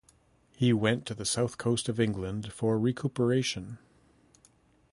He 0.55 0.73
went 0.73 1.05
to 1.05 1.13
the 1.13 1.25
south 1.27 1.59
coast 1.59 1.87
of 1.87 1.99
England 1.99 2.51
for 2.51 2.79
recuperation. 2.79 3.77